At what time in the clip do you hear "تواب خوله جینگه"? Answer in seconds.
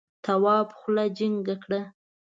0.23-1.55